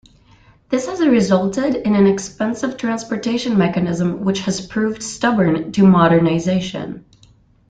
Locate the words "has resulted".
0.87-1.75